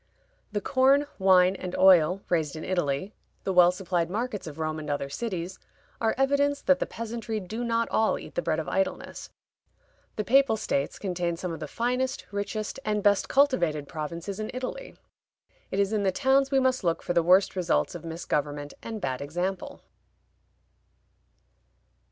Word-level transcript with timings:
The 0.51 0.61
corn, 0.61 1.05
wine, 1.19 1.55
and 1.55 1.77
oil 1.77 2.23
raised 2.27 2.55
in 2.55 2.63
Italy, 2.63 3.13
the 3.43 3.53
well 3.53 3.71
supplied 3.71 4.09
markets 4.09 4.47
of 4.47 4.57
Rome 4.57 4.79
and 4.79 4.89
other 4.89 5.09
cities, 5.11 5.59
are 6.01 6.15
evidence 6.17 6.59
that 6.63 6.79
the 6.79 6.87
peasantry 6.87 7.39
do 7.39 7.63
not 7.63 7.87
all 7.91 8.17
eat 8.17 8.33
the 8.33 8.41
bread 8.41 8.57
of 8.59 8.67
idleness. 8.67 9.29
The 10.15 10.23
Papal 10.23 10.57
States 10.57 10.97
contain 10.97 11.37
some 11.37 11.51
of 11.53 11.59
the 11.59 11.67
finest, 11.67 12.25
richest, 12.31 12.79
and 12.83 13.03
best 13.03 13.29
cultivated 13.29 13.87
provinces 13.87 14.39
in 14.39 14.49
Italy. 14.55 14.95
It 15.69 15.79
is 15.79 15.93
in 15.93 16.01
the 16.01 16.11
towns 16.11 16.49
we 16.49 16.59
must 16.59 16.83
look 16.83 17.03
for 17.03 17.13
the 17.13 17.21
worst 17.21 17.55
results 17.55 17.93
of 17.93 18.03
misgovernment 18.03 18.73
and 18.81 19.01
bad 19.01 19.21
example. 19.21 19.83